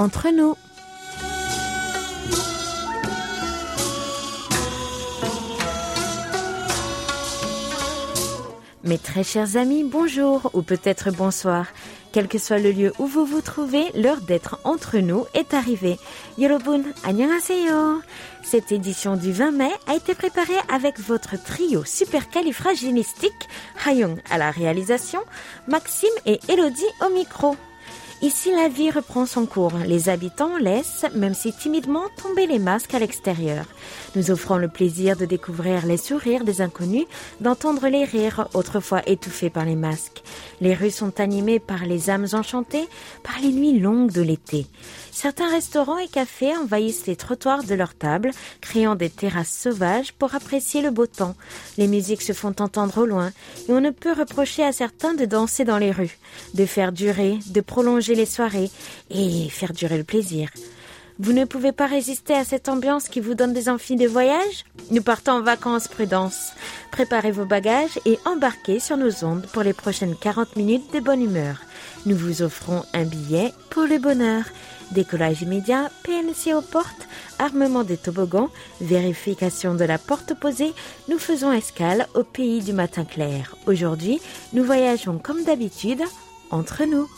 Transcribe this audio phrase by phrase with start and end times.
[0.00, 0.56] entre nous.
[8.82, 11.66] Mes très chers amis, bonjour ou peut-être bonsoir.
[12.12, 15.98] Quel que soit le lieu où vous vous trouvez, l'heure d'être entre nous est arrivée.
[16.38, 18.00] Yorobun, annyeonghaseyo.
[18.42, 23.48] Cette édition du 20 mai a été préparée avec votre trio supercalifragilistique,
[23.86, 25.20] Hayung à la réalisation,
[25.68, 27.54] Maxime et Elodie au micro.
[28.22, 29.72] Ici, la vie reprend son cours.
[29.86, 33.64] Les habitants laissent, même si timidement, tomber les masques à l'extérieur.
[34.14, 37.06] Nous offrons le plaisir de découvrir les sourires des inconnus,
[37.40, 40.22] d'entendre les rires autrefois étouffés par les masques.
[40.60, 42.88] Les rues sont animées par les âmes enchantées,
[43.22, 44.66] par les nuits longues de l'été.
[45.10, 50.34] Certains restaurants et cafés envahissent les trottoirs de leurs tables, créant des terrasses sauvages pour
[50.34, 51.36] apprécier le beau temps.
[51.78, 53.32] Les musiques se font entendre au loin,
[53.68, 56.18] et on ne peut reprocher à certains de danser dans les rues,
[56.54, 58.70] de faire durer, de prolonger les soirées
[59.10, 60.50] et faire durer le plaisir.
[61.22, 64.64] Vous ne pouvez pas résister à cette ambiance qui vous donne des envies de voyage
[64.90, 66.54] Nous partons en vacances, prudence.
[66.92, 71.20] Préparez vos bagages et embarquez sur nos ondes pour les prochaines 40 minutes de bonne
[71.20, 71.60] humeur.
[72.06, 74.44] Nous vous offrons un billet pour le bonheur.
[74.92, 77.06] Décollage immédiat, PNC aux portes,
[77.38, 78.48] armement des toboggans,
[78.80, 80.72] vérification de la porte opposée,
[81.10, 83.56] nous faisons escale au pays du matin clair.
[83.66, 84.22] Aujourd'hui,
[84.54, 86.02] nous voyageons comme d'habitude
[86.50, 87.10] entre nous.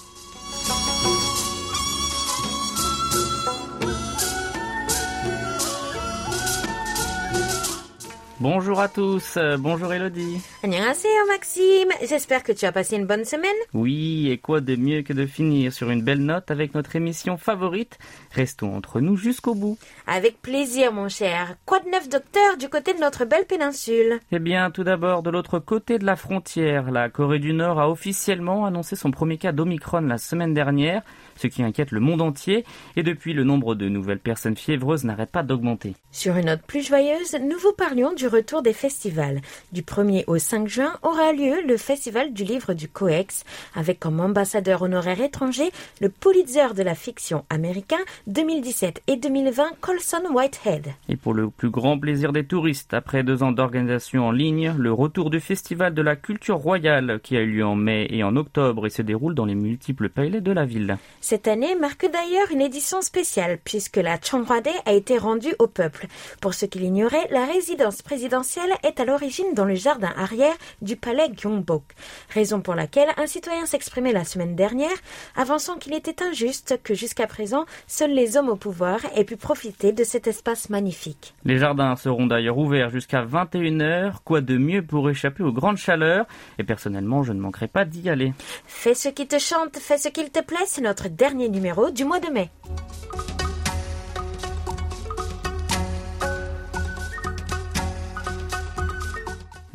[8.43, 10.43] Bonjour à tous, euh, bonjour Elodie.
[10.65, 13.55] Annyeonghaseyo Maxime, j'espère que tu as passé une bonne semaine.
[13.73, 17.37] Oui, et quoi de mieux que de finir sur une belle note avec notre émission
[17.37, 18.01] favorite?
[18.33, 19.79] Restons entre nous jusqu'au bout.
[20.09, 21.55] Avec plaisir mon cher.
[21.67, 24.19] Quoi de neuf docteur du côté de notre belle péninsule?
[24.33, 27.89] Eh bien, tout d'abord, de l'autre côté de la frontière, la Corée du Nord a
[27.89, 31.03] officiellement annoncé son premier cas d'Omicron la semaine dernière,
[31.43, 32.65] ce qui inquiète le monde entier,
[32.97, 35.95] et depuis, le nombre de nouvelles personnes fiévreuses n'arrête pas d'augmenter.
[36.13, 39.41] Sur une note plus joyeuse, nous vous parlions du retour des festivals.
[39.73, 43.45] Du 1er au 5 juin aura lieu le Festival du livre du COEX,
[43.75, 50.23] avec comme ambassadeur honoraire étranger le Pulitzer de la fiction américain 2017 et 2020 Colson
[50.33, 50.89] Whitehead.
[51.09, 54.93] Et pour le plus grand plaisir des touristes, après deux ans d'organisation en ligne, le
[54.93, 58.37] retour du Festival de la culture royale qui a eu lieu en mai et en
[58.37, 60.99] octobre et se déroule dans les multiples palais de la ville.
[61.33, 66.07] Cette année marque d'ailleurs une édition spéciale puisque la Changhwade a été rendue au peuple.
[66.43, 70.95] Pour ceux qui l'ignoraient, la résidence présidentielle est à l'origine dans le jardin arrière du
[70.95, 71.85] palais Gyeongbok,
[72.29, 74.91] raison pour laquelle un citoyen s'exprimait la semaine dernière,
[75.35, 79.93] avançant qu'il était injuste que jusqu'à présent seuls les hommes au pouvoir aient pu profiter
[79.93, 81.33] de cet espace magnifique.
[81.47, 86.27] Les jardins seront d'ailleurs ouverts jusqu'à 21h, quoi de mieux pour échapper aux grandes chaleurs,
[86.59, 88.35] et personnellement je ne manquerai pas d'y aller.
[88.67, 92.05] Fais ce qui te chante, fais ce qu'il te plaît, c'est notre dernier numéro du
[92.05, 92.51] mois de mai.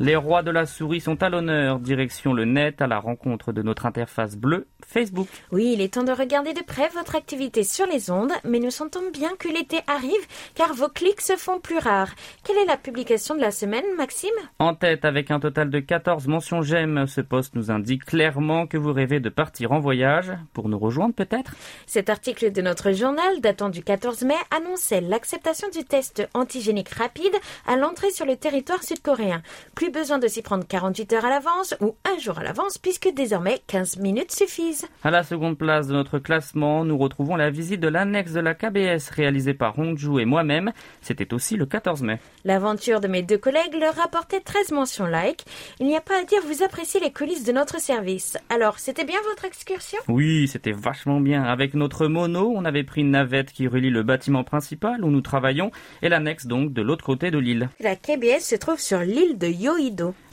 [0.00, 3.62] Les rois de la souris sont à l'honneur, direction le net à la rencontre de
[3.62, 5.26] notre interface bleue, Facebook.
[5.50, 8.70] Oui, il est temps de regarder de près votre activité sur les ondes, mais nous
[8.70, 12.14] sentons bien que l'été arrive, car vos clics se font plus rares.
[12.44, 14.30] Quelle est la publication de la semaine, Maxime?
[14.60, 18.76] En tête, avec un total de 14 mentions j'aime, ce poste nous indique clairement que
[18.76, 21.56] vous rêvez de partir en voyage, pour nous rejoindre peut-être?
[21.86, 27.34] Cet article de notre journal, datant du 14 mai, annonçait l'acceptation du test antigénique rapide
[27.66, 29.42] à l'entrée sur le territoire sud-coréen.
[29.74, 33.08] Plus besoin de s'y prendre 48 heures à l'avance ou un jour à l'avance puisque
[33.14, 34.86] désormais 15 minutes suffisent.
[35.04, 38.54] À la seconde place de notre classement, nous retrouvons la visite de l'annexe de la
[38.54, 40.72] KBS réalisée par Hongju et moi-même.
[41.00, 42.18] C'était aussi le 14 mai.
[42.44, 45.44] L'aventure de mes deux collègues leur rapportait 13 mentions like.
[45.80, 48.36] Il n'y a pas à dire, vous appréciez les coulisses de notre service.
[48.48, 49.98] Alors, c'était bien votre excursion?
[50.08, 51.42] Oui, c'était vachement bien.
[51.42, 55.20] Avec notre mono, on avait pris une navette qui relie le bâtiment principal où nous
[55.20, 55.70] travaillons
[56.02, 57.68] et l'annexe donc de l'autre côté de l'île.
[57.80, 59.46] La KBS se trouve sur l'île de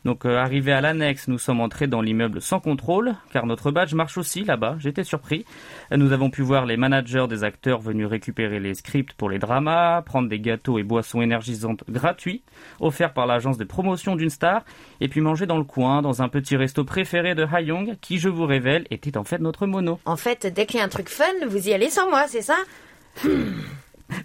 [0.03, 3.93] Donc euh, arrivé à l'annexe, nous sommes entrés dans l'immeuble sans contrôle, car notre badge
[3.93, 5.45] marche aussi là-bas, j'étais surpris.
[5.91, 10.01] Nous avons pu voir les managers des acteurs venus récupérer les scripts pour les dramas,
[10.01, 12.43] prendre des gâteaux et boissons énergisantes gratuits,
[12.79, 14.63] offerts par l'agence de promotion d'une star,
[15.01, 18.29] et puis manger dans le coin, dans un petit resto préféré de Hayong, qui, je
[18.29, 19.99] vous révèle, était en fait notre mono.
[20.05, 22.41] En fait, dès qu'il y a un truc fun, vous y allez sans moi, c'est
[22.41, 22.57] ça?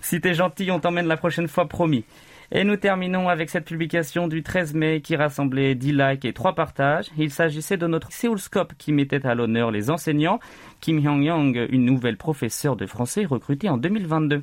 [0.02, 2.04] Si t'es gentil, on t'emmène la prochaine fois, promis.
[2.52, 6.56] Et nous terminons avec cette publication du 13 mai qui rassemblait 10 likes et 3
[6.56, 7.06] partages.
[7.16, 10.40] Il s'agissait de notre Seoulscope qui mettait à l'honneur les enseignants.
[10.80, 14.42] Kim Hyung-young, une nouvelle professeure de français recrutée en 2022.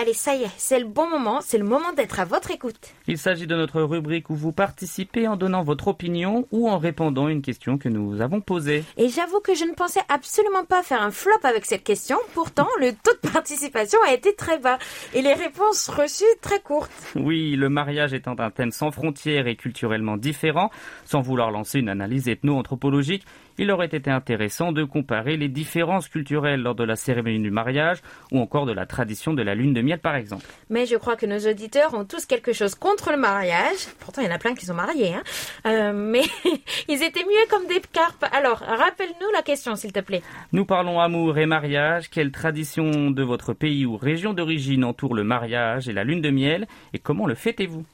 [0.00, 2.94] Allez, ça y est, c'est le bon moment, c'est le moment d'être à votre écoute.
[3.08, 7.26] Il s'agit de notre rubrique où vous participez en donnant votre opinion ou en répondant
[7.26, 8.84] à une question que nous avons posée.
[8.96, 12.68] Et j'avoue que je ne pensais absolument pas faire un flop avec cette question, pourtant
[12.78, 14.78] le taux de participation a été très bas
[15.14, 16.92] et les réponses reçues très courtes.
[17.16, 20.70] Oui, le mariage étant un thème sans frontières et culturellement différent,
[21.06, 23.24] sans vouloir lancer une analyse ethno-anthropologique,
[23.60, 27.98] il aurait été intéressant de comparer les différences culturelles lors de la cérémonie du mariage
[28.30, 30.44] ou encore de la tradition de la lune de miel par exemple.
[30.70, 33.86] Mais je crois que nos auditeurs ont tous quelque chose contre le mariage.
[34.00, 35.14] Pourtant, il y en a plein qui sont mariés.
[35.14, 35.22] Hein.
[35.66, 36.22] Euh, mais
[36.88, 38.24] ils étaient mieux comme des carpes.
[38.32, 40.22] Alors, rappelle-nous la question, s'il te plaît.
[40.52, 42.10] Nous parlons amour et mariage.
[42.10, 46.30] Quelle tradition de votre pays ou région d'origine entoure le mariage et la lune de
[46.30, 46.66] miel?
[46.92, 47.84] Et comment le fêtez-vous?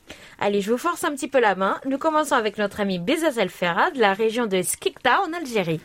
[0.40, 1.78] Allez, je vous force un petit peu la main.
[1.86, 5.80] Nous commençons avec notre ami Bezazel Ferra de la région de Skikta en Algérie.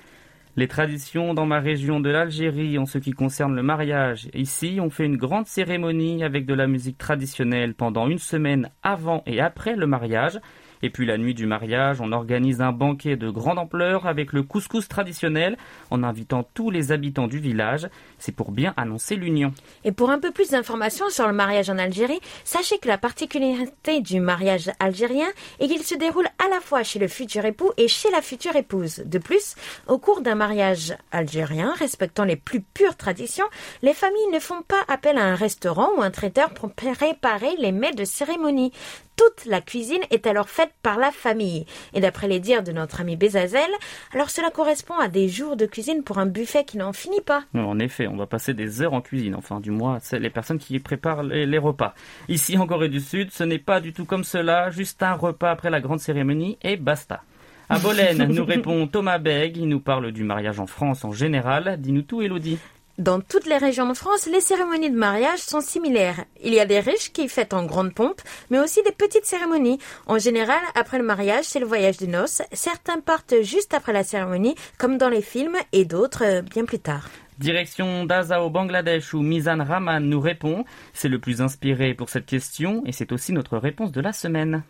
[0.59, 4.27] Les traditions dans ma région de l'Algérie en ce qui concerne le mariage.
[4.33, 9.23] Ici, on fait une grande cérémonie avec de la musique traditionnelle pendant une semaine avant
[9.25, 10.38] et après le mariage.
[10.81, 14.44] Et puis la nuit du mariage, on organise un banquet de grande ampleur avec le
[14.44, 15.56] couscous traditionnel
[15.91, 17.88] en invitant tous les habitants du village.
[18.19, 19.54] C'est pour bien annoncer l'union.
[19.83, 24.01] Et pour un peu plus d'informations sur le mariage en Algérie, sachez que la particularité
[24.01, 25.27] du mariage algérien
[25.60, 28.56] est qu'il se déroule à la fois chez le futur époux et chez la future
[28.56, 29.04] épouse.
[29.06, 29.56] De plus,
[29.88, 33.48] au cours d'un mariage algérien respectant les plus pures traditions,
[33.81, 37.71] les familles ne font pas appel à un restaurant ou un traiteur pour préparer les
[37.71, 38.71] mets de cérémonie
[39.19, 41.66] toute la cuisine est alors faite par la famille.
[41.94, 43.69] Et d'après les dires de notre ami Bézazel,
[44.13, 47.44] alors cela correspond à des jours de cuisine pour un buffet qui n'en finit pas.
[47.54, 49.35] En effet, on va passer des heures en cuisine.
[49.35, 51.94] Enfin, du moins, c'est les personnes qui préparent les, repas.
[52.27, 54.69] Ici, en Corée du Sud, ce n'est pas du tout comme cela.
[54.69, 57.21] Juste un repas après la grande cérémonie et basta.
[57.69, 59.57] À Bolène, nous répond Thomas Beg.
[59.57, 61.77] Il nous parle du mariage en France en général.
[61.79, 62.57] Dis-nous tout, Elodie.
[63.00, 66.25] Dans toutes les régions de France, les cérémonies de mariage sont similaires.
[66.44, 69.79] Il y a des riches qui fêtent en grande pompe, mais aussi des petites cérémonies.
[70.06, 72.41] En général, après le mariage, c'est le voyage de noces.
[72.51, 76.79] Certains partent juste après la cérémonie, comme dans les films, et d'autres euh, bien plus
[76.79, 77.07] tard.
[77.39, 80.65] Direction Daza au Bangladesh où Mizan Rahman nous répond.
[80.91, 84.63] C'est le plus inspiré pour cette question et c'est aussi notre réponse de la semaine.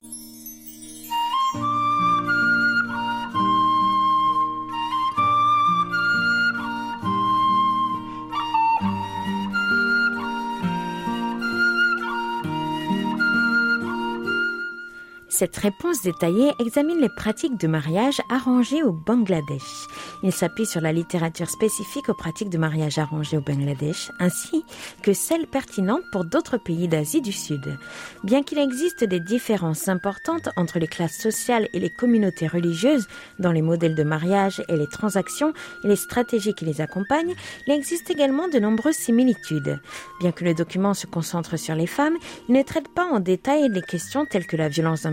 [15.39, 19.87] Cette réponse détaillée examine les pratiques de mariage arrangées au Bangladesh.
[20.21, 24.65] Il s'appuie sur la littérature spécifique aux pratiques de mariage arrangées au Bangladesh, ainsi
[25.01, 27.77] que celles pertinentes pour d'autres pays d'Asie du Sud.
[28.25, 33.07] Bien qu'il existe des différences importantes entre les classes sociales et les communautés religieuses
[33.39, 35.53] dans les modèles de mariage et les transactions
[35.85, 39.79] et les stratégies qui les accompagnent, il existe également de nombreuses similitudes.
[40.19, 42.17] Bien que le document se concentre sur les femmes,
[42.49, 45.05] il ne traite pas en détail les questions telles que la violence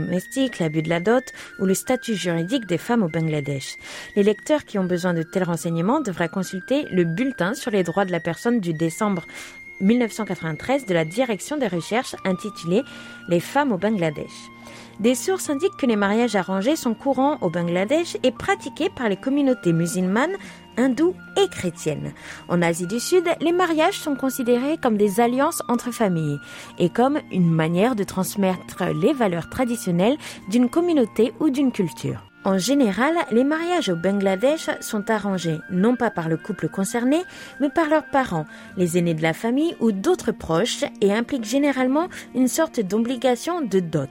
[0.61, 1.25] l'abus de la dot
[1.59, 3.77] ou le statut juridique des femmes au Bangladesh.
[4.15, 8.05] Les lecteurs qui ont besoin de tels renseignements devraient consulter le bulletin sur les droits
[8.05, 9.25] de la personne du décembre
[9.81, 12.83] 1993 de la direction des recherches intitulé
[13.29, 14.33] Les femmes au Bangladesh.
[15.01, 19.17] Des sources indiquent que les mariages arrangés sont courants au Bangladesh et pratiqués par les
[19.17, 20.37] communautés musulmanes,
[20.79, 22.15] hindoues et chrétiennes.
[22.49, 26.39] En Asie du Sud, les mariages sont considérés comme des alliances entre familles
[26.79, 30.17] et comme une manière de transmettre les valeurs traditionnelles
[30.49, 32.23] d'une communauté ou d'une culture.
[32.47, 37.23] En général, les mariages au Bangladesh sont arrangés non pas par le couple concerné,
[37.61, 42.09] mais par leurs parents, les aînés de la famille ou d'autres proches et impliquent généralement
[42.35, 44.09] une sorte d'obligation de dot.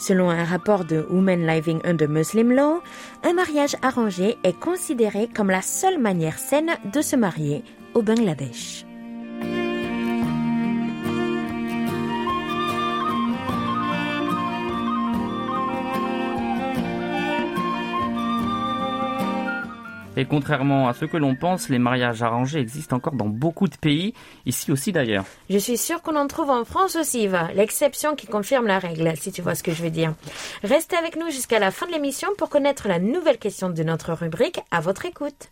[0.00, 2.80] Selon un rapport de Women Living Under Muslim Law,
[3.22, 8.86] un mariage arrangé est considéré comme la seule manière saine de se marier au Bangladesh.
[20.20, 23.76] Et contrairement à ce que l'on pense, les mariages arrangés existent encore dans beaucoup de
[23.76, 24.12] pays,
[24.44, 25.24] ici aussi d'ailleurs.
[25.48, 27.26] Je suis sûre qu'on en trouve en France aussi.
[27.54, 30.12] L'exception qui confirme la règle, si tu vois ce que je veux dire.
[30.62, 34.12] Restez avec nous jusqu'à la fin de l'émission pour connaître la nouvelle question de notre
[34.12, 35.48] rubrique à votre écoute.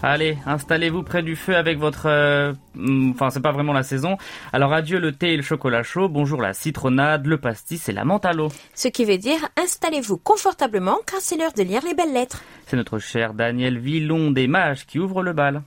[0.00, 2.06] Allez, installez-vous près du feu avec votre...
[2.06, 4.16] euh, hum, Enfin, c'est pas vraiment la saison.
[4.52, 8.04] Alors adieu le thé et le chocolat chaud, bonjour la citronnade, le pastis et la
[8.04, 8.48] menthe à l'eau.
[8.74, 12.42] Ce qui veut dire installez-vous confortablement car c'est l'heure de lire les belles lettres.
[12.66, 15.62] C'est notre cher Daniel Villon des Mages qui ouvre le bal.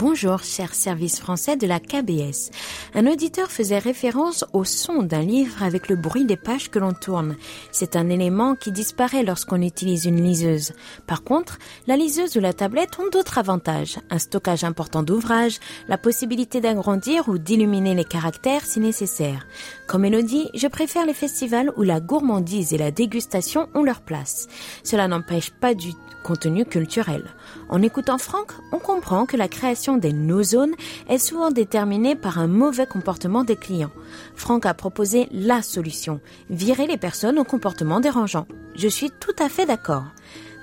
[0.00, 2.52] Bonjour, cher service français de la KBS.
[2.94, 6.92] Un auditeur faisait référence au son d'un livre avec le bruit des pages que l'on
[6.92, 7.34] tourne.
[7.72, 10.72] C'est un élément qui disparaît lorsqu'on utilise une liseuse.
[11.08, 13.98] Par contre, la liseuse ou la tablette ont d'autres avantages.
[14.08, 19.48] Un stockage important d'ouvrages, la possibilité d'agrandir ou d'illuminer les caractères si nécessaire.
[19.88, 24.46] Comme Elodie, je préfère les festivals où la gourmandise et la dégustation ont leur place.
[24.84, 25.90] Cela n'empêche pas du
[26.22, 27.24] contenu culturel.
[27.68, 30.74] En écoutant Franck, on comprend que la création des no-zones
[31.08, 33.90] est souvent déterminée par un mauvais comportement des clients.
[34.34, 38.46] Franck a proposé la solution, virer les personnes au comportement dérangeant.
[38.74, 40.04] Je suis tout à fait d'accord.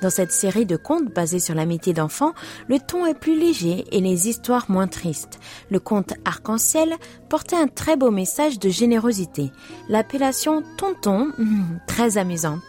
[0.02, 2.34] Dans cette série de contes basés sur l'amitié d'enfants,
[2.68, 5.40] le ton est plus léger et les histoires moins tristes.
[5.72, 6.96] Le conte Arc-en-Ciel
[7.30, 9.52] portait un très beau message de générosité.
[9.90, 11.32] L'appellation Tonton,
[11.88, 12.62] très amusante.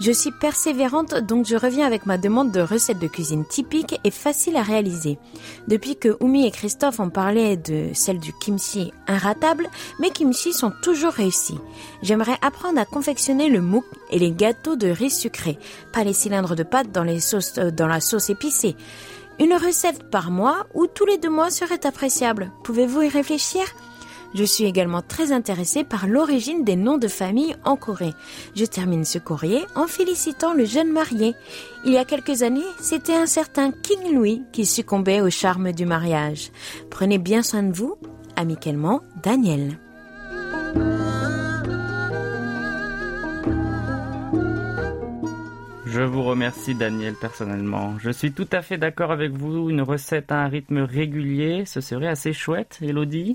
[0.00, 4.12] Je suis persévérante, donc je reviens avec ma demande de recettes de cuisine typique et
[4.12, 5.18] facile à réaliser.
[5.66, 10.72] Depuis que Oumi et Christophe ont parlé de celle du kimchi inratable, mes kimchi sont
[10.82, 11.58] toujours réussis.
[12.02, 15.58] J'aimerais apprendre à confectionner le mouk et les gâteaux de riz sucré,
[15.92, 18.76] pas les cylindres de pâte euh, dans la sauce épicée.
[19.40, 22.52] Une recette par mois ou tous les deux mois serait appréciable.
[22.62, 23.62] Pouvez-vous y réfléchir?
[24.34, 28.14] Je suis également très intéressée par l'origine des noms de famille en Corée.
[28.54, 31.34] Je termine ce courrier en félicitant le jeune marié.
[31.84, 35.86] Il y a quelques années, c'était un certain King Louis qui succombait au charme du
[35.86, 36.50] mariage.
[36.90, 37.96] Prenez bien soin de vous.
[38.36, 39.78] Amicalement, Daniel.
[45.90, 47.98] Je vous remercie Daniel personnellement.
[47.98, 51.80] Je suis tout à fait d'accord avec vous, une recette à un rythme régulier, ce
[51.80, 53.34] serait assez chouette, Elodie.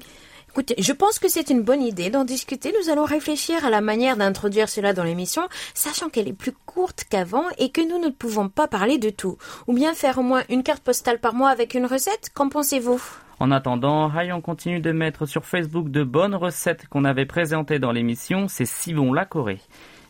[0.54, 2.72] Écoutez, je pense que c'est une bonne idée d'en discuter.
[2.80, 5.42] Nous allons réfléchir à la manière d'introduire cela dans l'émission,
[5.74, 9.40] sachant qu'elle est plus courte qu'avant et que nous ne pouvons pas parler de tout.
[9.66, 12.30] Ou bien faire au moins une carte postale par mois avec une recette.
[12.36, 13.02] Qu'en pensez-vous?
[13.40, 17.80] En attendant, Ray, on continue de mettre sur Facebook de bonnes recettes qu'on avait présentées
[17.80, 19.60] dans l'émission, c'est si bon la Corée.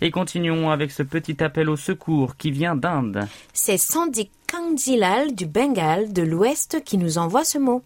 [0.01, 3.29] Et continuons avec ce petit appel au secours qui vient d'Inde.
[3.53, 7.81] C'est Sandy Kangzilal du Bengale de l'Ouest qui nous envoie ce mot.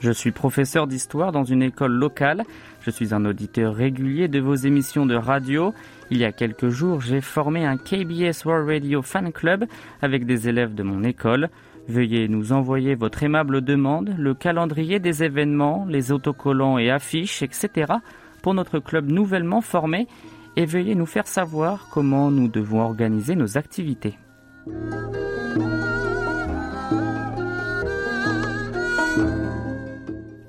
[0.00, 2.44] Je suis professeur d'histoire dans une école locale.
[2.82, 5.74] Je suis un auditeur régulier de vos émissions de radio.
[6.10, 9.64] Il y a quelques jours, j'ai formé un KBS World Radio Fan Club
[10.00, 11.48] avec des élèves de mon école.
[11.88, 17.94] Veuillez nous envoyer votre aimable demande, le calendrier des événements, les autocollants et affiches, etc.
[18.42, 20.06] pour notre club nouvellement formé
[20.56, 24.18] et veuillez nous faire savoir comment nous devons organiser nos activités.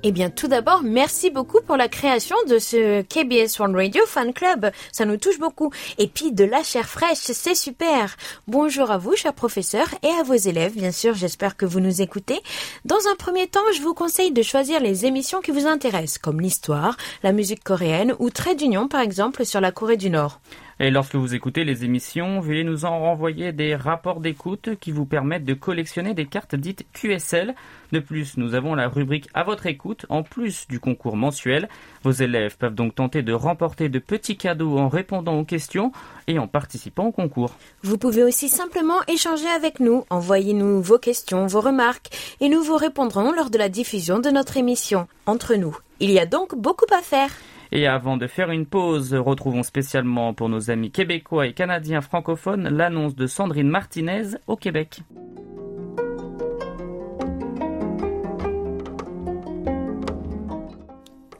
[0.02, 4.32] Eh bien, tout d'abord, merci beaucoup pour la création de ce KBS One Radio Fan
[4.32, 4.70] Club.
[4.92, 5.70] Ça nous touche beaucoup.
[5.98, 8.16] Et puis, de la chair fraîche, c'est super.
[8.48, 11.12] Bonjour à vous, chers professeurs, et à vos élèves, bien sûr.
[11.12, 12.40] J'espère que vous nous écoutez.
[12.86, 16.40] Dans un premier temps, je vous conseille de choisir les émissions qui vous intéressent, comme
[16.40, 20.40] l'histoire, la musique coréenne ou Trait d'Union, par exemple, sur la Corée du Nord.
[20.82, 25.04] Et lorsque vous écoutez les émissions, veuillez nous en renvoyer des rapports d'écoute qui vous
[25.04, 27.54] permettent de collectionner des cartes dites QSL.
[27.92, 31.68] De plus, nous avons la rubrique à votre écoute, en plus du concours mensuel.
[32.02, 35.92] Vos élèves peuvent donc tenter de remporter de petits cadeaux en répondant aux questions
[36.28, 37.52] et en participant au concours.
[37.82, 40.06] Vous pouvez aussi simplement échanger avec nous.
[40.08, 42.08] Envoyez-nous vos questions, vos remarques,
[42.40, 45.08] et nous vous répondrons lors de la diffusion de notre émission.
[45.26, 45.76] Entre nous.
[46.02, 47.28] Il y a donc beaucoup à faire.
[47.72, 52.68] Et avant de faire une pause, retrouvons spécialement pour nos amis québécois et canadiens francophones
[52.68, 55.02] l'annonce de Sandrine Martinez au Québec.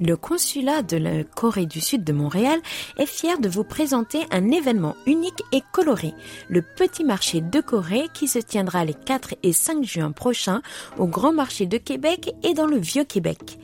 [0.02, 2.58] Le consulat de la Corée du Sud de Montréal
[2.96, 6.14] est fier de vous présenter un événement unique et coloré,
[6.48, 10.62] le Petit Marché de Corée qui se tiendra les 4 et 5 juin prochains
[10.96, 13.58] au Grand Marché de Québec et dans le Vieux Québec.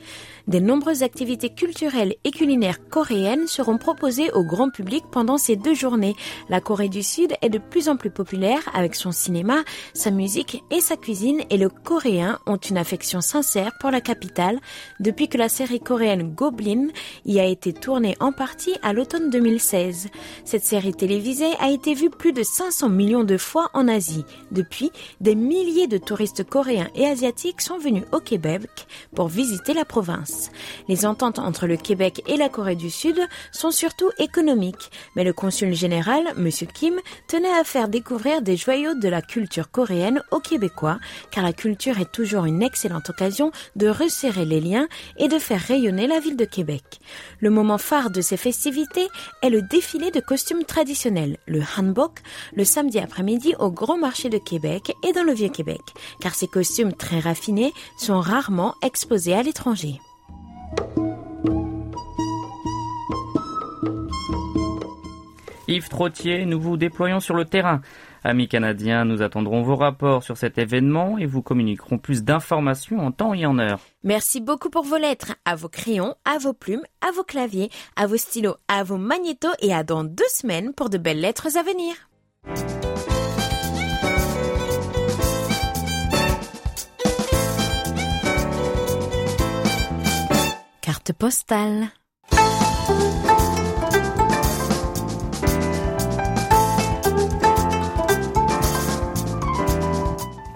[0.47, 5.73] Des nombreuses activités culturelles et culinaires coréennes seront proposées au grand public pendant ces deux
[5.73, 6.15] journées.
[6.47, 9.57] La Corée du Sud est de plus en plus populaire avec son cinéma,
[9.93, 14.61] sa musique et sa cuisine et le coréen ont une affection sincère pour la capitale
[15.01, 16.87] depuis que la série coréenne Goblin
[17.25, 20.07] y a été tournée en partie à l'automne 2016.
[20.45, 24.23] Cette série télévisée a été vue plus de 500 millions de fois en Asie.
[24.51, 28.69] Depuis, des milliers de touristes coréens et asiatiques sont venus au Québec
[29.13, 30.36] pour visiter la province.
[30.87, 33.19] Les ententes entre le Québec et la Corée du Sud
[33.51, 36.49] sont surtout économiques, mais le consul général, M.
[36.73, 40.99] Kim, tenait à faire découvrir des joyaux de la culture coréenne aux Québécois,
[41.31, 45.61] car la culture est toujours une excellente occasion de resserrer les liens et de faire
[45.61, 46.99] rayonner la ville de Québec.
[47.39, 49.07] Le moment phare de ces festivités
[49.41, 52.19] est le défilé de costumes traditionnels, le hanbok,
[52.55, 55.81] le samedi après-midi au Grand Marché de Québec et dans le Vieux-Québec,
[56.21, 59.99] car ces costumes très raffinés sont rarement exposés à l'étranger.
[65.67, 67.81] Yves Trottier, nous vous déployons sur le terrain.
[68.23, 73.11] Amis canadiens, nous attendrons vos rapports sur cet événement et vous communiquerons plus d'informations en
[73.11, 73.79] temps et en heure.
[74.03, 78.07] Merci beaucoup pour vos lettres, à vos crayons, à vos plumes, à vos claviers, à
[78.07, 81.63] vos stylos, à vos magnétos et à dans deux semaines pour de belles lettres à
[81.63, 82.86] venir.
[91.13, 91.89] Postale.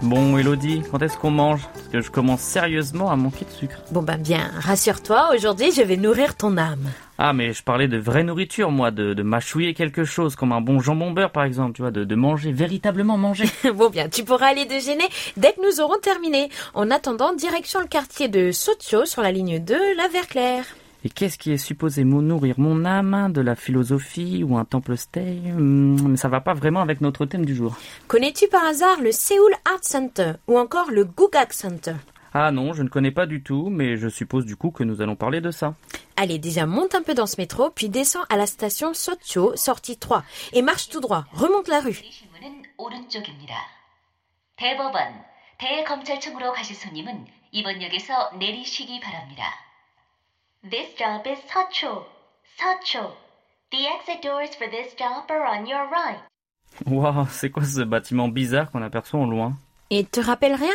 [0.02, 1.68] Bon, Elodie, quand est-ce qu'on mange?
[1.92, 3.76] Que je commence sérieusement à manquer de sucre.
[3.90, 6.90] Bon ben bien, rassure-toi, aujourd'hui je vais nourrir ton âme.
[7.18, 10.62] Ah, mais je parlais de vraie nourriture, moi, de, de mâchouiller quelque chose, comme un
[10.62, 13.44] bon jambon beurre, par exemple, tu vois, de, de manger, véritablement manger.
[13.74, 15.04] bon bien, tu pourras aller déjeuner
[15.36, 16.48] dès que nous aurons terminé.
[16.72, 20.64] En attendant, direction le quartier de Socio sur la ligne 2, la Verclair.
[21.05, 24.97] Et qu'est-ce qui est supposé me nourrir mon âme De la philosophie ou un temple
[24.97, 27.75] stay Hmm, Mais ça va pas vraiment avec notre thème du jour.
[28.07, 31.93] Connais-tu par hasard le Seoul Art Center ou encore le Gugak Center
[32.33, 35.01] Ah non, je ne connais pas du tout, mais je suppose du coup que nous
[35.01, 35.75] allons parler de ça.
[36.17, 39.97] Allez, déjà monte un peu dans ce métro, puis descends à la station Socho, sortie
[39.97, 40.23] 3,
[40.53, 41.93] et marche tout droit, remonte la rue.
[41.93, 43.53] 신문은 오른쪽입니다.
[44.57, 45.13] 대법원,
[45.59, 49.43] 대검찰청으로 가실 손님은 이번 역에서 내리시기 바랍니다.
[50.70, 52.06] This job is Sacho.
[52.56, 53.10] Sacho.
[53.72, 56.20] The exit doors for this job are on your right.
[56.86, 59.56] Wow, c'est quoi ce bâtiment bizarre qu'on aperçoit au loin?
[59.90, 60.74] Et te rappelle rien?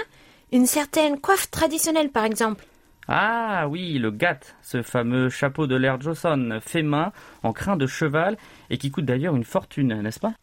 [0.51, 2.65] Une certaine coiffe traditionnelle, par exemple.
[3.07, 7.87] Ah oui, le gat, ce fameux chapeau de l'air Johnson, fait main, en crin de
[7.87, 8.35] cheval,
[8.69, 10.33] et qui coûte d'ailleurs une fortune, n'est-ce pas?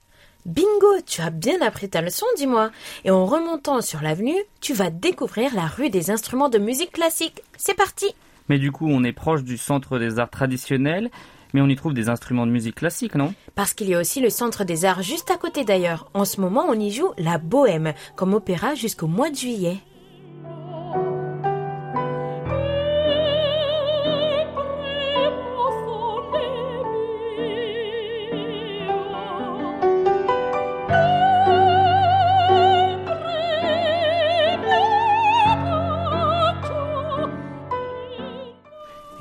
[0.47, 2.71] Bingo, tu as bien appris ta leçon, dis-moi.
[3.05, 7.43] Et en remontant sur l'avenue, tu vas découvrir la rue des instruments de musique classique.
[7.59, 8.15] C'est parti
[8.49, 11.11] mais du coup, on est proche du centre des arts traditionnels,
[11.53, 13.33] mais on y trouve des instruments de musique classique, non?
[13.55, 16.11] Parce qu'il y a aussi le centre des arts juste à côté d'ailleurs.
[16.13, 19.79] En ce moment, on y joue la bohème, comme opéra jusqu'au mois de juillet.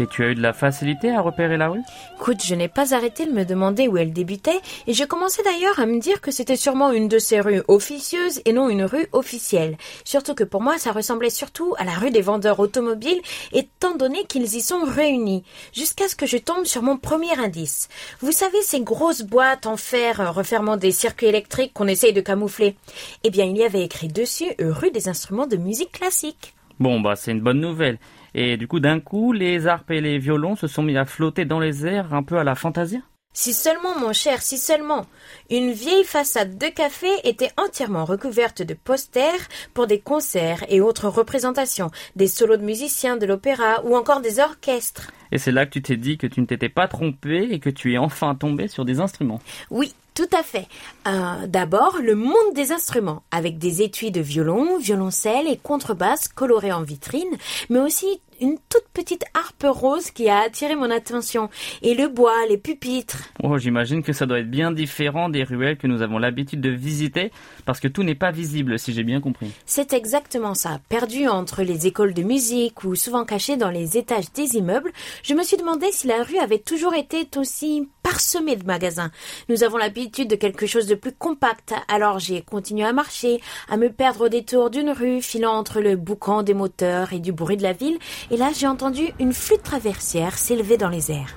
[0.03, 1.81] Et tu as eu de la facilité à repérer la rue?
[2.15, 5.79] Écoute, je n'ai pas arrêté de me demander où elle débutait, et je commençais d'ailleurs
[5.79, 9.07] à me dire que c'était sûrement une de ces rues officieuses et non une rue
[9.13, 9.77] officielle.
[10.03, 13.21] Surtout que pour moi, ça ressemblait surtout à la rue des vendeurs automobiles,
[13.53, 15.45] étant donné qu'ils y sont réunis.
[15.71, 17.87] Jusqu'à ce que je tombe sur mon premier indice.
[18.19, 22.19] Vous savez ces grosses boîtes en fer euh, refermant des circuits électriques qu'on essaye de
[22.19, 22.75] camoufler?
[23.23, 26.55] Eh bien, il y avait écrit dessus euh, rue des instruments de musique classique.
[26.81, 27.99] Bon, bah c'est une bonne nouvelle.
[28.35, 31.45] Et du coup, d'un coup, les harpes et les violons se sont mis à flotter
[31.45, 32.99] dans les airs un peu à la Fantasia
[33.33, 35.05] Si seulement, mon cher, si seulement.
[35.51, 41.09] Une vieille façade de café était entièrement recouverte de posters pour des concerts et autres
[41.09, 45.11] représentations, des solos de musiciens de l'opéra ou encore des orchestres.
[45.31, 47.69] Et c'est là que tu t'es dit que tu ne t'étais pas trompé et que
[47.69, 49.41] tu es enfin tombé sur des instruments.
[49.69, 50.67] Oui, tout à fait.
[51.07, 56.71] Euh, D'abord, le monde des instruments, avec des étuis de violon, violoncelle et contrebasse colorés
[56.71, 57.35] en vitrine,
[57.69, 61.49] mais aussi une toute petite harpe rose qui a attiré mon attention,
[61.81, 63.29] et le bois, les pupitres.
[63.41, 66.69] Oh, j'imagine que ça doit être bien différent des ruelles que nous avons l'habitude de
[66.69, 67.31] visiter,
[67.65, 69.51] parce que tout n'est pas visible, si j'ai bien compris.
[69.65, 70.79] C'est exactement ça.
[70.89, 74.91] Perdu entre les écoles de musique ou souvent caché dans les étages des immeubles,
[75.23, 79.11] je me suis demandé si la rue avait toujours été aussi parsemé de magasins.
[79.47, 83.77] Nous avons l'habitude de quelque chose de plus compact, alors j'ai continué à marcher, à
[83.77, 87.55] me perdre au détour d'une rue, filant entre le boucan des moteurs et du bruit
[87.55, 87.97] de la ville,
[88.33, 91.35] et là j'ai entendu une flûte traversière s'élever dans les airs.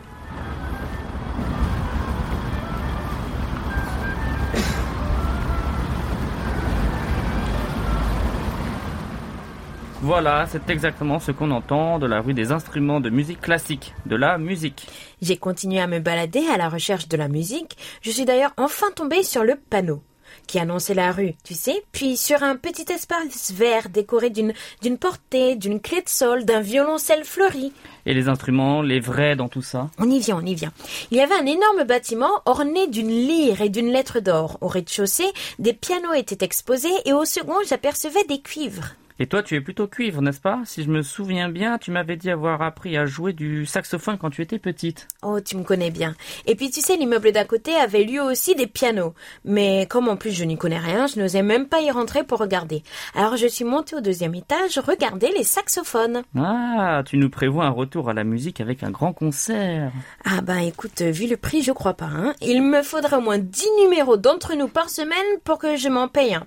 [10.01, 14.17] Voilà, c'est exactement ce qu'on entend de la rue des instruments de musique classique, de
[14.17, 14.89] la musique.
[15.21, 17.77] J'ai continué à me balader à la recherche de la musique.
[18.01, 20.01] Je suis d'ailleurs enfin tombée sur le panneau
[20.47, 24.99] qui annonçait la rue, tu sais, puis sur un petit espace vert décoré d'une d'une
[24.99, 27.73] portée, d'une clé de sol, d'un violoncelle fleuri.
[28.07, 29.91] Et les instruments, les vrais dans tout ça?
[29.99, 30.73] On y vient, on y vient.
[31.11, 34.59] Il y avait un énorme bâtiment orné d'une lyre et d'une lettre d'or.
[34.61, 38.95] Au rez-de-chaussée, des pianos étaient exposés et au second, j'apercevais des cuivres.
[39.19, 40.61] Et toi, tu es plutôt cuivre, n'est-ce pas?
[40.67, 44.29] Si je me souviens bien, tu m'avais dit avoir appris à jouer du saxophone quand
[44.29, 45.09] tu étais petite.
[45.23, 46.15] Oh, tu me connais bien.
[46.47, 49.15] Et puis tu sais, l'immeuble d'à côté avait lui aussi des pianos.
[49.45, 52.39] Mais comme en plus je n'y connais rien, je n'osais même pas y rentrer pour
[52.39, 52.83] regarder.
[53.15, 56.23] Alors je suis montée au deuxième étage, regarder les saxophones.
[56.39, 59.93] Ah, tu nous prévois un retour à la musique avec un grand concert.
[60.27, 62.11] Ah ben écoute, vu le prix, je crois pas.
[62.13, 62.35] Hein.
[62.43, 66.09] Il me faudrait au moins 10 numéros d'entre nous par semaine pour que je m'en
[66.09, 66.47] paye un.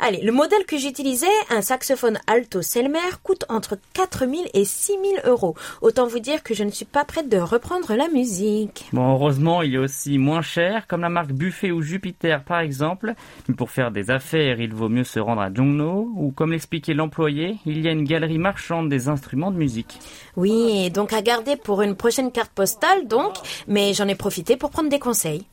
[0.00, 5.54] Allez, le modèle que j'utilisais, un saxophone alto Selmer, coûte entre 4000 et 6000 euros.
[5.82, 8.88] Autant vous dire que je ne suis pas prête de reprendre la musique.
[8.92, 13.14] Bon, heureusement, il est aussi moins cher, comme la marque Buffet ou Jupiter par exemple.
[13.48, 16.94] Mais pour faire des affaires, il vaut mieux se rendre à Jongno, ou comme l'expliquait
[16.94, 19.98] l'employé, il y a une galerie marchande des instruments de musique.
[20.36, 23.34] Oui, donc à garder pour une prochaine carte postale donc,
[23.66, 25.44] mais j'en ai profité pour prendre des conseils.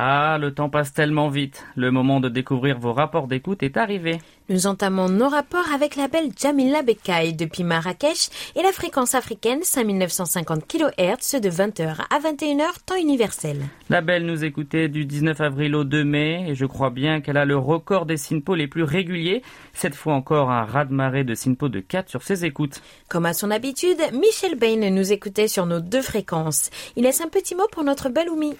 [0.00, 1.64] Ah, le temps passe tellement vite.
[1.74, 4.20] Le moment de découvrir vos rapports d'écoute est arrivé.
[4.48, 9.58] Nous entamons nos rapports avec la belle Jamila Bekai depuis Marrakech et la fréquence africaine
[9.64, 13.62] 5950 kHz de 20h à 21h temps universel.
[13.90, 17.36] La belle nous écoutait du 19 avril au 2 mai et je crois bien qu'elle
[17.36, 19.42] a le record des SINPO les plus réguliers.
[19.72, 22.82] Cette fois encore un raz-de-marée de SINPO de 4 sur ses écoutes.
[23.08, 26.70] Comme à son habitude, Michel Bain nous écoutait sur nos deux fréquences.
[26.94, 28.54] Il laisse un petit mot pour notre belle Oumi.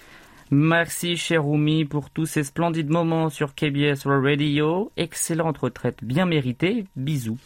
[0.51, 4.91] Merci cher Oumi pour tous ces splendides moments sur KBS Radio.
[4.97, 6.85] Excellente retraite bien méritée.
[6.95, 7.37] Bisous.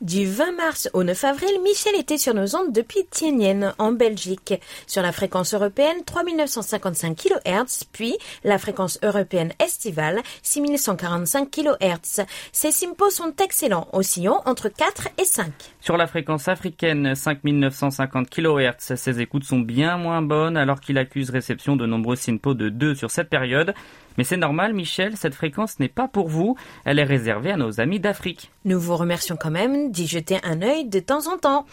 [0.00, 4.54] Du 20 mars au 9 avril, Michel était sur nos ondes depuis Tienyen, en Belgique,
[4.86, 12.24] sur la fréquence européenne 3955 kHz, puis la fréquence européenne estivale 6145 kHz.
[12.52, 15.52] Ces simpos sont excellents, oscillant entre 4 et 5.
[15.82, 21.28] Sur la fréquence africaine 5950 kHz, ses écoutes sont bien moins bonnes alors qu'il accuse
[21.30, 23.74] réception de nombreux simpos de 2 sur cette période.
[24.16, 26.56] Mais c'est normal, Michel, cette fréquence n'est pas pour vous.
[26.84, 28.52] Elle est réservée à nos amis d'Afrique.
[28.64, 31.66] Nous vous remercions quand même d'y jeter un œil de temps en temps.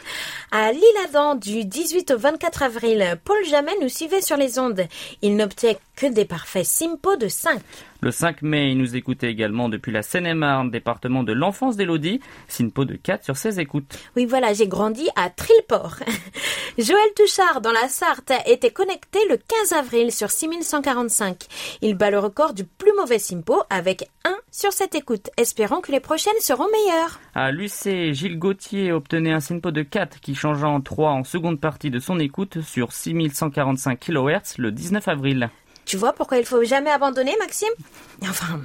[0.52, 4.88] À l'Île-Adam, du 18 au 24 avril, Paul Jamais nous suivait sur les ondes.
[5.22, 7.62] Il n'obtient que des parfaits simpos de 5.
[8.02, 12.22] Le 5 mai, il nous écoutait également depuis la Seine-et-Marne, département de l'enfance d'Élodie.
[12.48, 14.00] Simpo de 4 sur ses écoutes.
[14.16, 15.98] Oui, voilà, j'ai grandi à Trilport.
[16.78, 21.44] Joël Touchard, dans la Sarthe, était connecté le 15 avril sur 6145.
[21.82, 25.92] Il bat le record du plus mauvais Simpo avec 1 sur cette écoute, espérant que
[25.92, 27.20] les prochaines seront meilleures.
[27.36, 31.60] À l'UC, Gilles Gauthier obtenait un Simpo de 4 qui changea en 3 en seconde
[31.60, 35.50] partie de son écoute sur 6145 kHz le 19 avril.
[35.90, 37.74] Tu vois pourquoi il faut jamais abandonner, Maxime?
[38.22, 38.62] Enfin,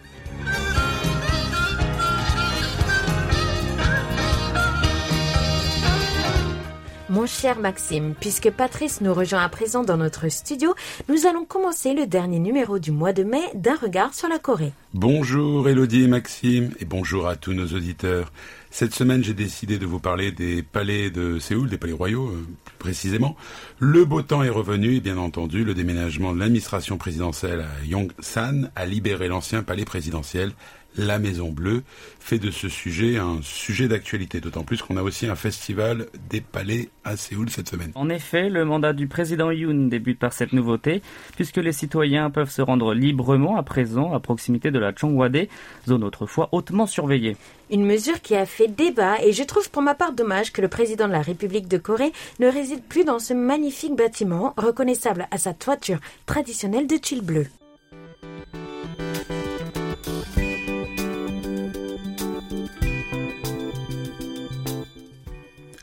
[7.07, 10.73] Mon cher Maxime, puisque Patrice nous rejoint à présent dans notre studio,
[11.07, 14.73] nous allons commencer le dernier numéro du mois de mai d'un regard sur la Corée.
[14.95, 18.31] Bonjour Elodie et Maxime, et bonjour à tous nos auditeurs.
[18.71, 22.43] Cette semaine, j'ai décidé de vous parler des palais de Séoul, des palais royaux euh,
[22.65, 23.35] plus précisément.
[23.77, 28.71] Le beau temps est revenu et bien entendu, le déménagement de l'administration présidentielle à Yongsan
[28.75, 30.53] a libéré l'ancien palais présidentiel
[30.97, 31.83] la Maison Bleue
[32.19, 36.41] fait de ce sujet un sujet d'actualité, d'autant plus qu'on a aussi un festival des
[36.41, 37.91] palais à Séoul cette semaine.
[37.95, 41.01] En effet, le mandat du président Yoon débute par cette nouveauté,
[41.35, 45.47] puisque les citoyens peuvent se rendre librement à présent à proximité de la Chongwade,
[45.87, 47.37] zone autrefois hautement surveillée.
[47.71, 50.67] Une mesure qui a fait débat et je trouve pour ma part dommage que le
[50.67, 55.37] président de la République de Corée ne réside plus dans ce magnifique bâtiment reconnaissable à
[55.37, 57.47] sa toiture traditionnelle de tuiles bleues.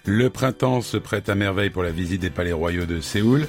[0.05, 3.47] Le printemps se prête à merveille pour la visite des palais royaux de Séoul,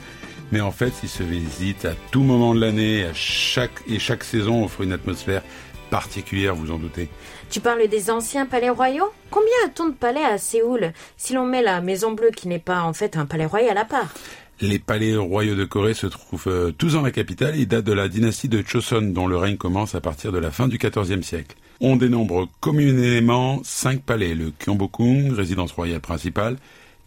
[0.51, 4.23] mais en fait, il se visite à tout moment de l'année, à chaque et chaque
[4.23, 5.41] saison offre une atmosphère
[5.89, 7.09] particulière, vous en doutez.
[7.49, 9.11] Tu parles des anciens palais royaux?
[9.31, 10.93] Combien a-t-on de palais à Séoul?
[11.17, 13.85] Si l'on met la Maison Bleue qui n'est pas en fait un palais royal à
[13.85, 14.13] part.
[14.61, 17.59] Les palais royaux de Corée se trouvent euh, tous dans la capitale.
[17.59, 20.51] Et datent de la dynastie de Choson, dont le règne commence à partir de la
[20.51, 21.55] fin du XIVe siècle.
[21.81, 26.57] On dénombre communément cinq palais, le Gyeongbokgung, résidence royale principale,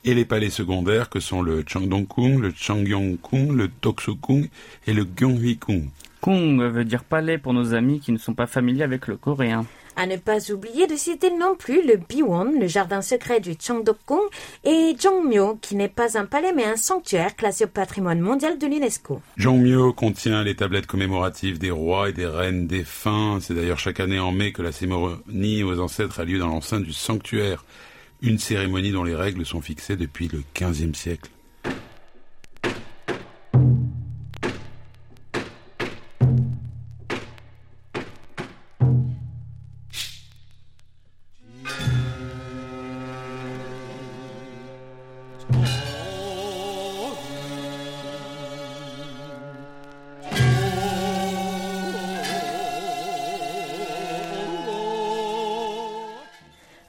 [0.04, 4.48] et les palais secondaires que sont le Changdong-kung, le Changyong-kung, le Toksukung
[4.86, 5.88] et le Gyeonghui-kung.
[6.20, 9.66] Kung veut dire palais pour nos amis qui ne sont pas familiers avec le coréen.
[9.96, 14.28] À ne pas oublier de citer non plus le Biwon, le jardin secret du Changdok-kung,
[14.64, 18.66] et Jongmyo, qui n'est pas un palais mais un sanctuaire classé au patrimoine mondial de
[18.66, 19.22] l'UNESCO.
[19.38, 23.38] Jongmyo contient les tablettes commémoratives des rois et des reines défunts.
[23.40, 26.82] C'est d'ailleurs chaque année en mai que la cérémonie aux ancêtres a lieu dans l'enceinte
[26.82, 27.64] du sanctuaire.
[28.20, 31.30] Une cérémonie dont les règles sont fixées depuis le XVe siècle.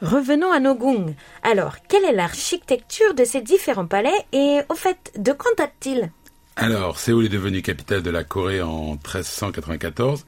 [0.07, 1.15] Revenons à Nogung.
[1.43, 6.09] Alors, quelle est l'architecture de ces différents palais et au fait, de quand date-t-il
[6.55, 10.25] Alors, Séoul est devenue capitale de la Corée en 1394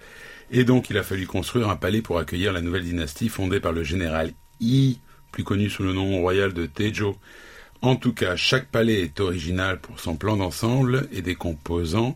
[0.52, 3.72] et donc il a fallu construire un palais pour accueillir la nouvelle dynastie fondée par
[3.72, 5.00] le général Yi,
[5.32, 7.16] plus connu sous le nom royal de Tejo.
[7.82, 12.16] En tout cas, chaque palais est original pour son plan d'ensemble et des composants.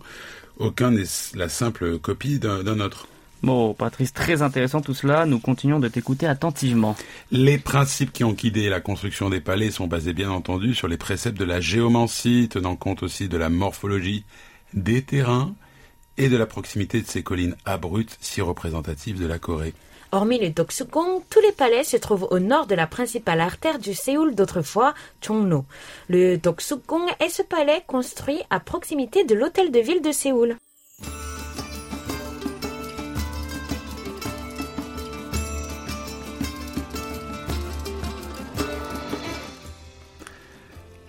[0.57, 3.07] Aucun n'est la simple copie d'un autre.
[3.43, 5.25] Bon, Patrice, très intéressant tout cela.
[5.25, 6.95] Nous continuons de t'écouter attentivement.
[7.29, 10.95] Les principes qui ont guidé la construction des palais sont basés bien entendu sur les
[10.95, 14.23] préceptes de la géomancie, tenant compte aussi de la morphologie
[14.73, 15.53] des terrains
[16.17, 19.73] et de la proximité de ces collines abruptes si représentatives de la Corée.
[20.13, 23.93] Hormis le Doksukong, tous les palais se trouvent au nord de la principale artère du
[23.93, 25.65] Séoul d'autrefois, Chongno.
[26.07, 30.55] Le Doksukong est ce palais construit à proximité de l'hôtel de ville de Séoul.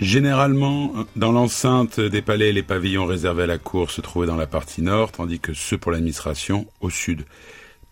[0.01, 4.49] Généralement, dans l'enceinte des palais, les pavillons réservés à la cour se trouvaient dans la
[4.49, 7.25] partie nord, tandis que ceux pour l'administration au sud.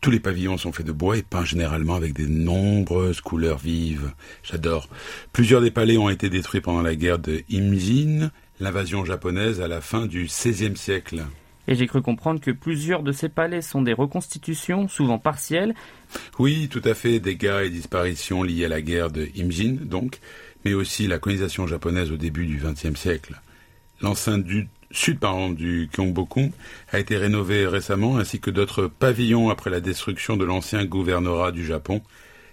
[0.01, 4.12] Tous les pavillons sont faits de bois et peints généralement avec de nombreuses couleurs vives.
[4.43, 4.88] J'adore.
[5.33, 9.81] Plusieurs des palais ont été détruits pendant la guerre de Imjin, l'invasion japonaise à la
[9.81, 11.23] fin du XVIe siècle.
[11.69, 15.75] Et j'ai cru comprendre que plusieurs de ces palais sont des reconstitutions, souvent partielles.
[16.41, 20.19] Oui, tout à fait, dégâts et disparitions liés à la guerre de Imjin, donc
[20.64, 23.40] mais aussi la colonisation japonaise au début du XXe siècle.
[24.01, 26.51] L'enceinte du sud par du Gyeongbokgung
[26.92, 31.64] a été rénovée récemment, ainsi que d'autres pavillons après la destruction de l'ancien gouvernorat du
[31.64, 32.03] Japon,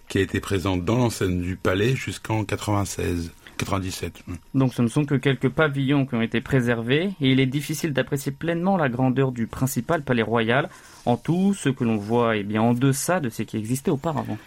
[0.08, 3.32] qui a été présente dans l'enceinte du palais jusqu'en 96.
[3.60, 4.24] 97.
[4.54, 7.94] Donc ce ne sont que quelques pavillons qui ont été préservés et il est difficile
[7.94, 10.70] d'apprécier pleinement la grandeur du principal palais royal.
[11.06, 14.38] En tout, ce que l'on voit est bien en deçà de ce qui existait auparavant.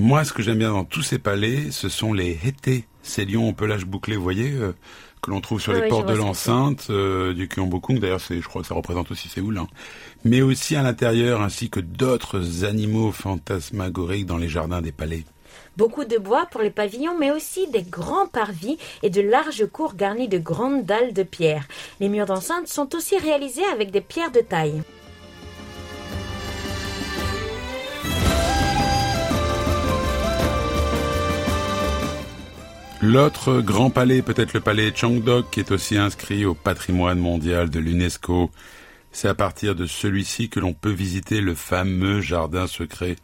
[0.00, 3.48] Moi, ce que j'aime bien dans tous ces palais, ce sont les hétés, ces lions
[3.48, 4.72] en pelage bouclé, vous voyez, euh,
[5.20, 7.98] que l'on trouve sur les portes de l'enceinte euh, du Gyeongbokgung.
[7.98, 9.58] D'ailleurs, je crois que ça représente aussi Séoul.
[9.58, 9.66] Hein.
[10.24, 15.24] Mais aussi à l'intérieur, ainsi que d'autres animaux fantasmagoriques dans les jardins des palais.
[15.76, 19.96] Beaucoup de bois pour les pavillons, mais aussi des grands parvis et de larges cours
[19.96, 21.66] garnis de grandes dalles de pierre.
[21.98, 24.80] Les murs d'enceinte sont aussi réalisés avec des pierres de taille.
[33.10, 37.78] L'autre grand palais, peut-être le palais Changdok, qui est aussi inscrit au patrimoine mondial de
[37.78, 38.50] l'UNESCO.
[39.12, 43.16] C'est à partir de celui-ci que l'on peut visiter le fameux jardin secret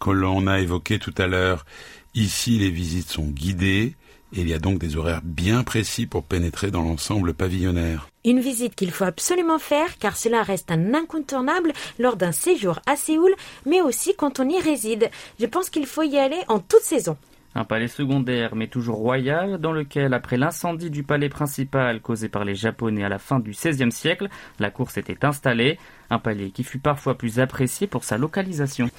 [0.00, 1.66] que l'on a évoqué tout à l'heure.
[2.14, 3.96] Ici, les visites sont guidées
[4.32, 8.08] et il y a donc des horaires bien précis pour pénétrer dans l'ensemble pavillonnaire.
[8.24, 12.96] Une visite qu'il faut absolument faire car cela reste un incontournable lors d'un séjour à
[12.96, 13.34] Séoul,
[13.66, 15.10] mais aussi quand on y réside.
[15.38, 17.18] Je pense qu'il faut y aller en toute saison.
[17.54, 22.44] Un palais secondaire, mais toujours royal, dans lequel, après l'incendie du palais principal causé par
[22.44, 25.78] les Japonais à la fin du XVIe siècle, la course était installée.
[26.10, 28.90] Un palais qui fut parfois plus apprécié pour sa localisation.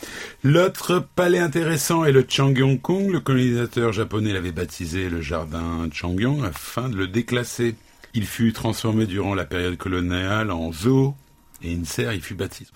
[0.43, 3.12] L'autre palais intéressant est le Changyong-kung.
[3.12, 7.75] Le colonisateur japonais l'avait baptisé le jardin Changyong afin de le déclasser.
[8.13, 11.15] Il fut transformé durant la période coloniale en zoo
[11.63, 12.69] et une serre y fut baptisée.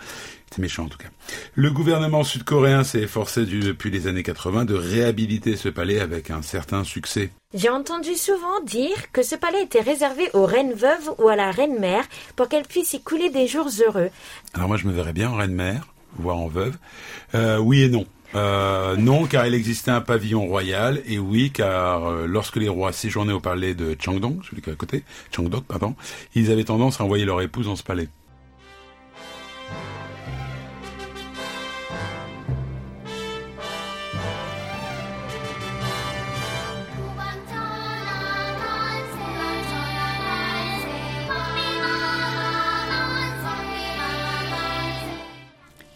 [0.52, 1.10] C'est méchant en tout cas.
[1.56, 6.42] Le gouvernement sud-coréen s'est efforcé depuis les années 80 de réhabiliter ce palais avec un
[6.42, 7.32] certain succès.
[7.54, 11.52] J'ai entendu souvent dire que ce palais était réservé aux reines veuves ou à la
[11.52, 14.10] reine mère pour qu'elles puissent y couler des jours heureux.
[14.54, 16.78] Alors moi je me verrais bien en reine mère, voire en veuve.
[17.36, 18.06] Euh, oui et non.
[18.36, 22.92] Euh, non, car il existait un pavillon royal, et oui, car euh, lorsque les rois
[22.92, 25.96] séjournaient au palais de Changdong, celui qui est à côté, Changdok, pardon,
[26.34, 28.10] ils avaient tendance à envoyer leur épouse dans ce palais.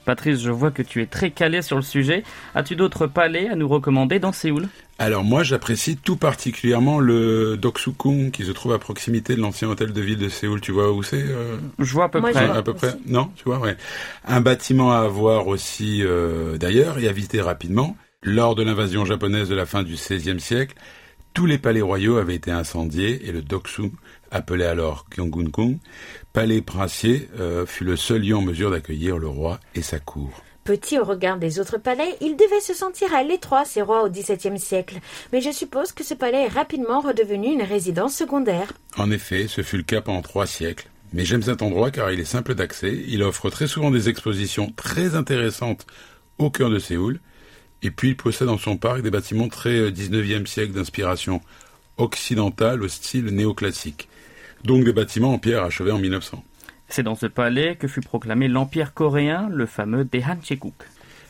[0.07, 2.23] Patrice, je vois que tu es très calé sur le sujet.
[2.55, 4.69] As-tu d'autres palais à nous recommander dans Séoul?
[4.99, 9.91] Alors moi, j'apprécie tout particulièrement le Doksukung qui se trouve à proximité de l'ancien hôtel
[9.91, 10.61] de ville de Séoul.
[10.61, 11.57] Tu vois où c'est euh?
[11.77, 12.49] Je vois à peu Moi, près.
[12.49, 12.93] À peu près.
[13.05, 13.75] Non, tu vois, ouais.
[14.25, 17.97] Un bâtiment à voir aussi euh, d'ailleurs et à visiter rapidement.
[18.23, 20.75] Lors de l'invasion japonaise de la fin du XVIe siècle,
[21.37, 23.91] tous les palais royaux avaient été incendiés et le Doksu,
[24.31, 25.77] appelé alors Gyeongun-kung,
[26.33, 30.31] palais princier, euh, fut le seul lieu en mesure d'accueillir le roi et sa cour.
[30.63, 34.09] Petit au regard des autres palais, il devait se sentir à l'étroit ces rois au
[34.09, 34.97] XVIIe siècle.
[35.31, 38.73] Mais je suppose que ce palais est rapidement redevenu une résidence secondaire.
[38.97, 40.89] En effet, ce fut le cas pendant trois siècles.
[41.13, 44.73] Mais j'aime cet endroit car il est simple d'accès, il offre très souvent des expositions
[44.75, 45.85] très intéressantes
[46.39, 47.19] au cœur de Séoul,
[47.83, 51.41] et puis il possède dans son parc des bâtiments très euh, 19e siècle d'inspiration
[51.97, 54.07] occidentale au style néoclassique.
[54.63, 56.43] Donc des bâtiments en pierre achevés en 1900.
[56.89, 60.73] C'est dans ce palais que fut proclamé l'Empire coréen, le fameux Daehanchekuk.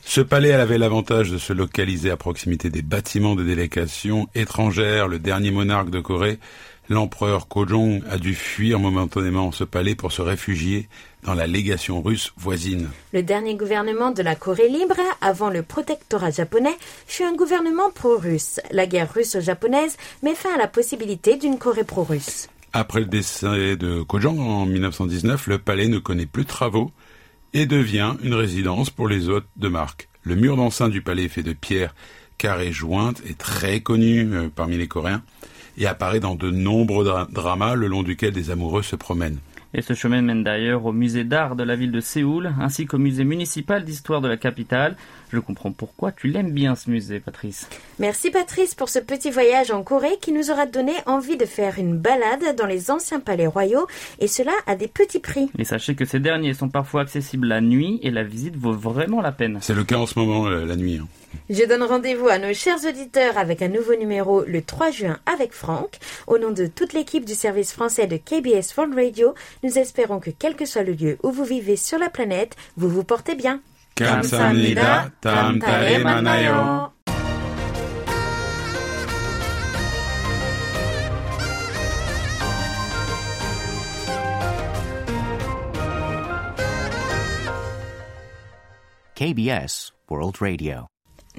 [0.09, 5.09] Ce palais avait l'avantage de se localiser à proximité des bâtiments de délégation étrangères.
[5.09, 6.39] Le dernier monarque de Corée,
[6.89, 10.87] l'empereur Kojong, a dû fuir momentanément ce palais pour se réfugier
[11.23, 12.89] dans la légation russe voisine.
[13.13, 18.59] Le dernier gouvernement de la Corée libre, avant le protectorat japonais, fut un gouvernement pro-russe.
[18.71, 22.47] La guerre russo-japonaise met fin à la possibilité d'une Corée pro-russe.
[22.73, 26.91] Après le décès de Kojong en 1919, le palais ne connaît plus de travaux
[27.53, 30.09] et devient une résidence pour les hôtes de marque.
[30.23, 31.95] Le mur d'enceinte du palais fait de pierres
[32.37, 35.23] carrées jointes est très connu euh, parmi les Coréens
[35.77, 39.39] et apparaît dans de nombreux dra- dramas le long duquel des amoureux se promènent.
[39.73, 42.97] Et ce chemin mène d'ailleurs au musée d'art de la ville de Séoul, ainsi qu'au
[42.97, 44.95] musée municipal d'histoire de la capitale.
[45.33, 47.67] Je comprends pourquoi tu l'aimes bien ce musée, Patrice.
[47.99, 51.77] Merci Patrice pour ce petit voyage en Corée qui nous aura donné envie de faire
[51.79, 53.87] une balade dans les anciens palais royaux
[54.19, 55.49] et cela à des petits prix.
[55.57, 59.21] Et sachez que ces derniers sont parfois accessibles la nuit et la visite vaut vraiment
[59.21, 59.59] la peine.
[59.61, 60.97] C'est le cas en ce moment, euh, la nuit.
[61.01, 61.07] hein.
[61.49, 65.51] Je donne rendez-vous à nos chers auditeurs avec un nouveau numéro le 3 juin avec
[65.51, 65.97] Franck.
[66.27, 70.29] Au nom de toute l'équipe du service français de KBS World Radio, nous espérons que
[70.31, 73.61] quel que soit le lieu où vous vivez sur la planète, vous vous portez bien.
[73.96, 75.10] 감사합니다.
[75.20, 76.92] 다음 달에 만나요.
[89.14, 90.88] KBS World Radio.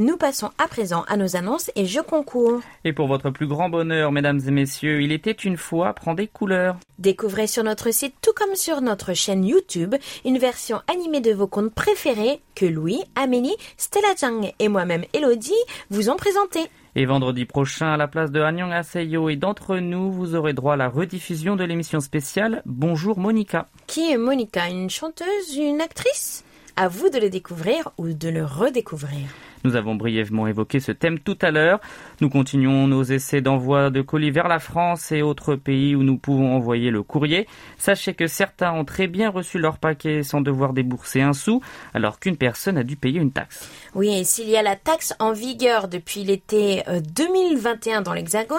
[0.01, 2.61] Nous passons à présent à nos annonces et jeux concours.
[2.85, 6.29] Et pour votre plus grand bonheur, mesdames et messieurs, il était une fois prend des
[6.29, 6.77] couleurs.
[7.01, 11.49] Découvrez sur notre site, tout comme sur notre chaîne YouTube, une version animée de vos
[11.49, 15.51] contes préférés que Louis, Amélie, Stella Zhang et moi-même Elodie
[15.91, 16.61] vous ont présenté.
[16.95, 20.75] Et vendredi prochain, à la place de Anyang Aseyo et d'entre nous, vous aurez droit
[20.75, 23.67] à la rediffusion de l'émission spéciale Bonjour Monica.
[23.89, 26.45] Qui est Monica Une chanteuse Une actrice?
[26.77, 29.27] À vous de le découvrir ou de le redécouvrir.
[29.69, 31.79] Nous avons brièvement évoqué ce thème tout à l'heure.
[32.23, 36.17] Nous continuons nos essais d'envoi de colis vers la France et autres pays où nous
[36.17, 37.47] pouvons envoyer le courrier.
[37.77, 41.61] Sachez que certains ont très bien reçu leur paquet sans devoir débourser un sou,
[41.93, 43.69] alors qu'une personne a dû payer une taxe.
[43.95, 46.83] Oui, et s'il y a la taxe en vigueur depuis l'été
[47.15, 48.59] 2021 euh, dans l'Hexagone,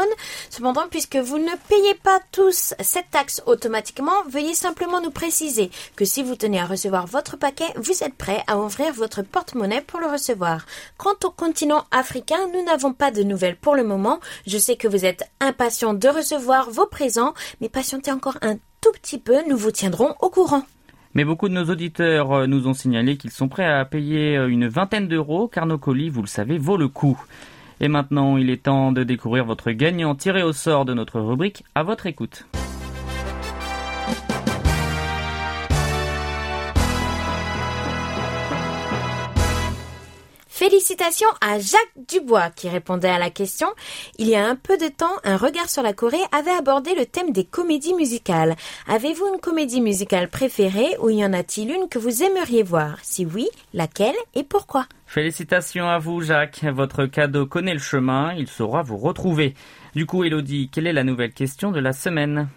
[0.52, 6.06] cependant, puisque vous ne payez pas tous cette taxe automatiquement, veuillez simplement nous préciser que
[6.06, 10.00] si vous tenez à recevoir votre paquet, vous êtes prêt à ouvrir votre porte-monnaie pour
[10.00, 10.68] le recevoir.
[11.00, 14.20] Quant au continent africain, nous n'avons pas de nouvelles pour le moment.
[14.46, 18.92] Je sais que vous êtes impatient de recevoir vos présents, mais patientez encore un tout
[19.02, 20.64] petit peu, nous vous tiendrons au courant.
[21.14, 24.50] Mais beaucoup de nos auditeurs euh, nous ont signalé qu'ils sont prêts à payer euh,
[24.50, 27.18] une vingtaine d'euros car nos colis, vous le savez, vaut le coup.
[27.80, 31.64] Et maintenant, il est temps de découvrir votre gagnant tiré au sort de notre rubrique
[31.76, 32.46] à votre écoute.
[40.70, 43.68] Félicitations à Jacques Dubois qui répondait à la question.
[44.20, 47.08] Il y a un peu de temps, un regard sur la Corée avait abordé le
[47.08, 48.56] thème des comédies musicales.
[48.88, 52.98] Avez-vous une comédie musicale préférée ou y en a-t-il une que vous aimeriez voir?
[53.02, 54.86] Si oui, laquelle et pourquoi?
[55.08, 56.64] Félicitations à vous Jacques.
[56.64, 59.56] Votre cadeau connaît le chemin, il saura vous retrouver.
[59.96, 62.48] Du coup, Elodie, quelle est la nouvelle question de la semaine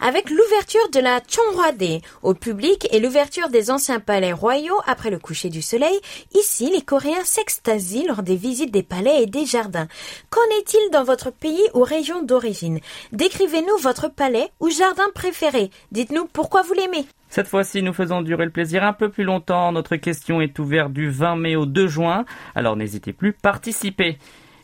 [0.00, 5.18] Avec l'ouverture de la Chonghwa-dae au public et l'ouverture des anciens palais royaux après le
[5.18, 5.98] coucher du soleil,
[6.34, 9.88] ici, les Coréens s'extasient lors des visites des palais et des jardins.
[10.30, 12.80] Qu'en est-il dans votre pays ou région d'origine?
[13.12, 15.70] Décrivez-nous votre palais ou jardin préféré.
[15.92, 17.06] Dites-nous pourquoi vous l'aimez.
[17.28, 19.72] Cette fois-ci, nous faisons durer le plaisir un peu plus longtemps.
[19.72, 22.24] Notre question est ouverte du 20 mai au 2 juin,
[22.54, 24.18] alors n'hésitez plus, participez.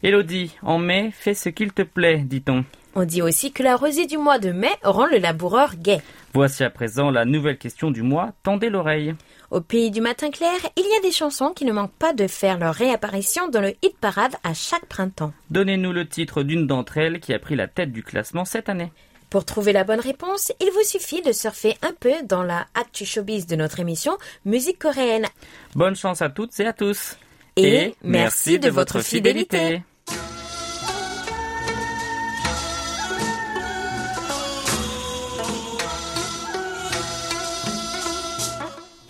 [0.05, 2.67] Elodie, en mai, fais ce qu'il te plaît, dit-on.
[2.95, 6.03] On dit aussi que la rosée du mois de mai rend le laboureur gai.
[6.35, 9.15] Voici à présent la nouvelle question du mois, tendez l'oreille.
[9.51, 12.27] Au pays du matin clair, il y a des chansons qui ne manquent pas de
[12.27, 15.33] faire leur réapparition dans le hit parade à chaque printemps.
[15.49, 18.93] Donnez-nous le titre d'une d'entre elles qui a pris la tête du classement cette année.
[19.31, 23.07] Pour trouver la bonne réponse, il vous suffit de surfer un peu dans la actu
[23.07, 25.29] showbiz de notre émission Musique coréenne.
[25.75, 27.17] Bonne chance à toutes et à tous.
[27.57, 29.83] Et, merci, de, votre fidélité.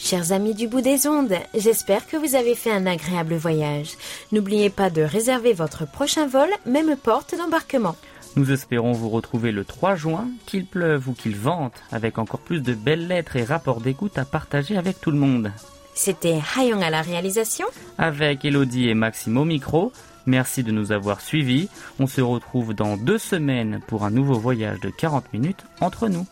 [0.04, 3.98] Chers amis du bout des ondes, j'espère que vous avez fait un agréable voyage.
[4.32, 7.96] N'oubliez pas de réserver votre prochain vol, même porte d'embarquement.
[8.36, 12.62] Nous espérons vous retrouver le 3 juin, qu'il pleuve ou qu'il vente, avec encore plus
[12.62, 15.52] de belles lettres et rapports d'écoute à partager avec tout le monde.
[15.94, 17.68] C'était Hayong à la réalisation.
[17.98, 19.92] Avec Elodie et Maxime au micro.
[20.26, 21.68] Merci de nous avoir suivis.
[22.00, 26.26] On se retrouve dans deux semaines pour un nouveau voyage de 40 minutes entre nous.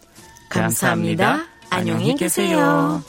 [0.49, 1.41] 감사합니다.
[1.69, 3.03] 안녕히 계세요.